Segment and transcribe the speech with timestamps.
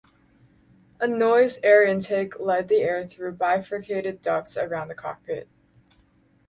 [0.99, 5.47] A nose air-intake led the air through bifurcated ducts around the cockpit.